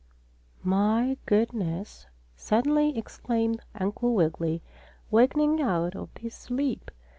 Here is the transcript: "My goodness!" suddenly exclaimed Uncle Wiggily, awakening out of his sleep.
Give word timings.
"My 0.63 1.15
goodness!" 1.27 2.07
suddenly 2.35 2.97
exclaimed 2.97 3.61
Uncle 3.75 4.15
Wiggily, 4.15 4.63
awakening 5.11 5.61
out 5.61 5.95
of 5.95 6.09
his 6.19 6.33
sleep. 6.33 6.89